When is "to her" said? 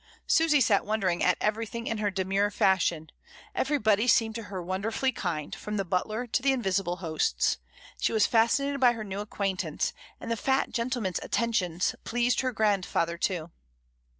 4.33-4.59